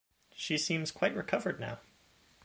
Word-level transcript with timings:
She 0.33 0.57
seems 0.57 0.89
quite 0.89 1.15
recovered 1.15 1.59
now. 1.59 1.77